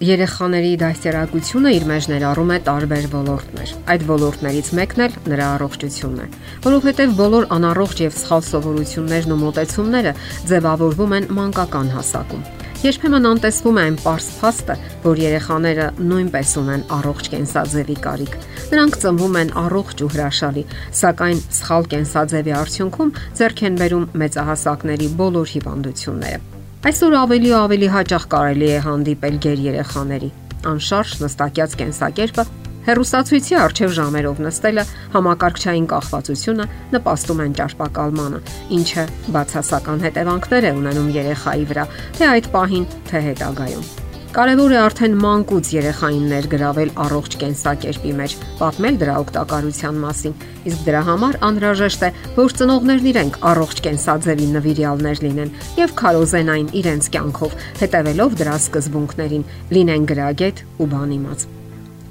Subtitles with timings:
[0.00, 6.28] Երեխաների դաստիարակությունը իր մեջ ներառում է տարբեր ոլորտներ։ Այդ ոլորտներից մեկն էլ նրա առողջությունն է,
[6.64, 10.14] որովհետև բոլոր անառողջ եւ սխալ սովորություններն ու մոտեցումները
[10.48, 12.46] ձևավորվում են մանկական հասակում։
[12.80, 18.38] Երբեմն անտեսվում է այն པարս փաստը, որ երեխաները նույնպես ունեն առողջ կենսաձևի կարիք։
[18.70, 20.64] Նրանք ծնվում են առողջ ու հրաշալի,
[21.02, 23.12] սակայն սխալ կենսաձևի արդյունքում
[23.42, 29.58] ձեռք են բերում մեծահասակների բոլոր հիվանդությունները։ Այսօր ավելի ու ավելի հաճախ կարելի է հանդիպել ģեր
[29.66, 30.30] երեխաների։
[30.70, 32.44] Անշարժ նստակյաց կենսակերպը,
[32.88, 38.44] հերուսացույցի արչև ժամերով նստելը, համակարգչային կախվածությունը նպաստում են ճարպակալմանը,
[38.80, 45.14] ինչը բացասական հետևանքներ է ունենում երեխայի վրա, թե այդ պահին, թե հետագայում։ Կարևոր է արդեն
[45.18, 50.34] մանկուց երեխային ներգրավել առողջ կենսակերպի մեջ, պատմել դրա օգտակարության մասին,
[50.70, 56.68] իսկ դրա համար անհրաժեշտ է, որ ծնողներն իրենք առողջ կենսաձևի նվիրյալներ լինեն եւ քարոզեն այն
[56.78, 61.46] իրենց կյանքով, հետևելով դրա սկզբունքներին, լինեն գրագետ ու բանիմաց։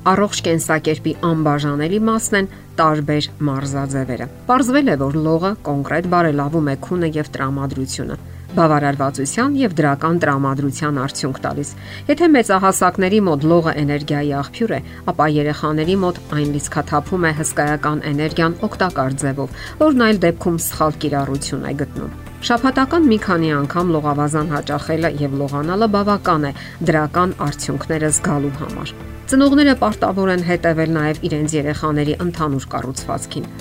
[0.10, 7.12] Առողջ կենսակերպի անբաժանելի մասն են տարբեր մարզաձևերը։ Պարզվել է, որ լողը կոնկրետ բարելավում է քունը
[7.20, 8.20] եւ տրամադրությունը
[8.58, 11.74] բավարարվածության եւ դրական տրամադրության արդյունք տալիս։
[12.10, 14.80] Եթե մեծահասակների մոտ լողը էներգիայի աղբյուր է,
[15.14, 21.70] ապա երեխաների մոտ այն լիցքաթափում է հսկայական էներգիան օգտակար ձևով, որն այլ դեպքում սխալ կիրառություն
[21.70, 22.18] է գտնում։
[22.50, 26.52] Շաբաթական մի քանի անգամ լողավազան հաճախելը եւ լողանալը բավական է
[26.88, 28.94] դրական արդյունքները զգալու համար։
[29.30, 33.52] Ծնողները պարտավոր են հետևել նաև իրենց երեխաների ընդհանուր կառուցվածքին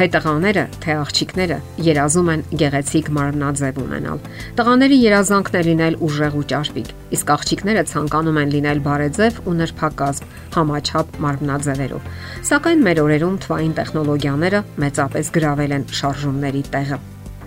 [0.00, 4.22] թե տղաները, թե աղջիկները երազում են գեղեցիկ մարմնաձև ունենալ։
[4.56, 10.30] Տղաների երազանքն է լինել ուժեղ ու ճարպիկ, իսկ աղջիկները ցանկանում են լինել բարեձև ու նրբակազմ,
[10.56, 12.08] համաչափ մարմնաձևերով։
[12.48, 17.00] Սակայն մեր օրերում թվային տեխնոլոգիաները մեծապես գրավել են շարժումների տեղը։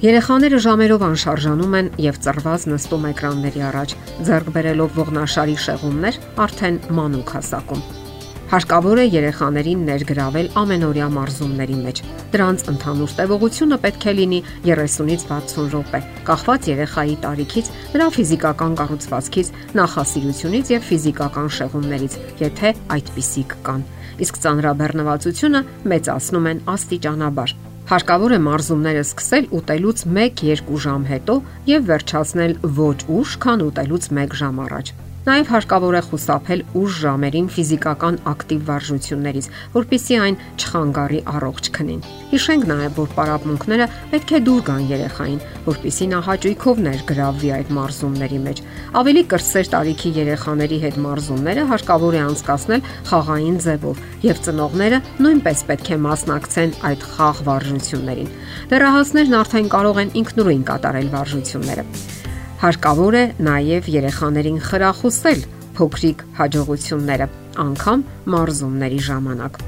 [0.04, 3.98] Երեխաները ժամերով անշարժանում են եւ ծրված նստում էկրանների առաջ,
[4.30, 8.03] ձեռք բերելով ողնաշարի շեղումներ արդեն մանուկ հասակում։
[8.52, 12.02] Հարկավոր է երեխաներին ներգրավել ամենօրյա մարզումների մեջ։
[12.34, 19.52] Դրանց ընդհանուր տևողությունը պետք է լինի 30-ից 60 րոպե, կախված երեխայի տարիքից, նրա ֆիզիկական կառուցվածքից,
[19.80, 23.86] նախասիրությունից եւ ֆիզիկական շեղումներից, եթե այդպիսիք կան։
[24.24, 25.62] Իսկ ծանրաբեռնվածությունը
[25.94, 31.40] մեծացնում են աստիճանաբար։ Հարկավոր է մարզումները սկսել ուտելուց 1-2 ժամ հետո
[31.74, 37.46] եւ վերջացնել ոչ ուշ, քան ուտելուց 1 ժամ առաջ։ Նաև հարկավոր է խուսափել ուժ ժամերին
[37.56, 42.02] ֆիզիկական ակտիվ վարժություններից, որpիսի այն չխանգարի առողջ քնին։
[42.34, 45.40] Հիշենք նաև, որ պարապմունքները պետք է դուր գան երեխային,
[45.70, 48.60] որpիսի նա հաճույքով ներգրավվի այդ մարզումների մեջ։
[49.00, 55.94] Ավելի կրսեր տարիքի երեխաների հետ մարզումները հարկավոր է անցկасնել խաղային ձևով, եւ ծնողները նույնպես պետք
[55.94, 58.36] է մասնակցեն այդ խաղ վարժություններին։
[58.76, 62.13] Դեռահասներն արդեն կարող են ինքնուրույն կատարել վարժությունները
[62.64, 65.42] հարկավոր է նաև երեխաներին խրախուսել
[65.76, 67.26] փոքրիկ հաջողությունները,
[67.60, 69.60] անգամ մարզումների ժամանակ։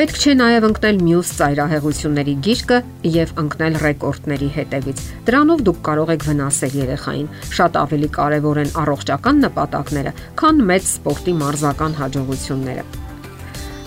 [0.00, 2.80] Պետք չէ նաև ընկնել մյուս ծայրահեղությունների գիրկը
[3.20, 9.42] եւ ընկնել ռեկորդների հետևից։ Դրանով դուք կարող եք վնասել երեխային։ Շատ ավելի կարևոր են առողջական
[9.46, 10.12] նպատակները,
[10.42, 12.86] քան մեծ սպորտի մարզական հաջողությունները։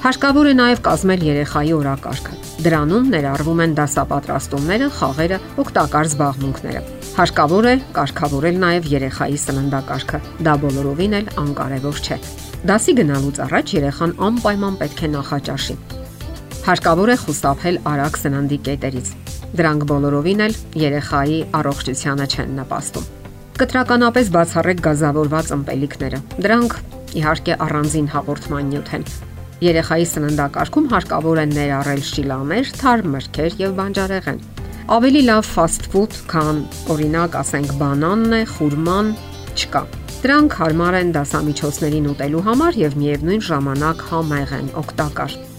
[0.07, 7.73] Հարկավոր է նաև կազմել երեխայի օրակարգը։ Դրանում ներառվում են դասապատրաստումները, խաղերը, օգտակար զբաղմունքները։ Հարկավոր է
[7.93, 12.15] կարգավորել նաև երեխայի սննդակարգը։ Դա բոլորովին էլ անկարևոր չէ։
[12.65, 15.75] Դասի գնալուց առաջ երեխան անպայման պետք է նախաճաշի։
[16.65, 19.11] Հարկավոր է խուսափել արագ սննդի կետերից։
[19.61, 23.05] Դրանք բոլորովին էլ երեխայի առողջությանը չեն նպաստում։
[23.61, 26.77] Կտրականապես բացառեք գազավորված ըմպելիքները։ Դրանք
[27.21, 29.07] իհարկե առանձին հաղորդման նյութ են։
[29.69, 34.43] Երեխայի սննդակարգում հարկավոր է ներառել շիլաներ, թարմ մրգեր եւ բանջարեղեն
[34.91, 36.59] ավելի լավ fast food, քան
[36.91, 39.13] օրինակ, ասենք, բանանն է, խուրման
[39.55, 39.83] չկա։
[40.23, 45.52] Դրանք հարմար են դասամիջոցներին ուտելու համար եւ միևնույն ժամանակ համեղ են, օգտակար։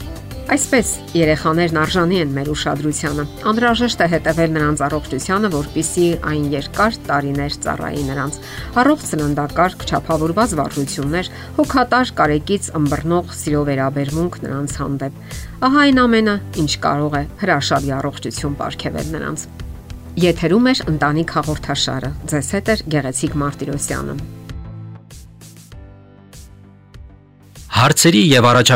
[0.44, 7.56] Այսպես երեխաներն արժանի են մեր ուշադրությանը։ Անհրաժեշտ է հետևել նրանց առողջությանը, որpիսի այն երկար տարիներ
[7.64, 8.36] ծառայի նրանց։
[8.82, 15.18] Առողջ սննդակարգ, ճափավորված վարժություններ, հոգատար կարեկից ըմբռնող սիրո վերաբերմունք նրանց հանդեպ։
[15.64, 19.48] Ահա այն ամենը, ինչ կարող է հրաշալի առողջություն ապարգևել նրանց։
[20.28, 24.22] Եթերում է ընտանիք հաղորդաշարը։ Ձեզ հետ է Գեղեցիկ Մարտիրոսյանը։
[27.74, 28.46] Հարցերի եւ